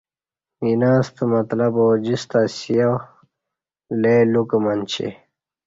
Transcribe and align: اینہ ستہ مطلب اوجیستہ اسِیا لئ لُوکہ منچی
اینہ 0.61 0.91
ستہ 1.05 1.23
مطلب 1.33 1.73
اوجیستہ 1.83 2.39
اسِیا 2.47 2.89
لئ 4.01 4.19
لُوکہ 4.31 4.57
منچی 4.63 5.07